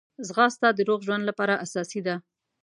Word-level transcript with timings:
ځغاسته 0.27 0.67
د 0.73 0.79
روغ 0.89 0.99
ژوند 1.07 1.23
لپاره 1.29 1.61
اساسي 1.65 2.01
ده 2.07 2.15